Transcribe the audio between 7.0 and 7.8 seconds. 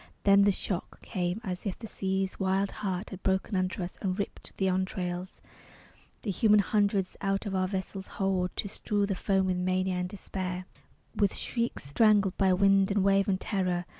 out of our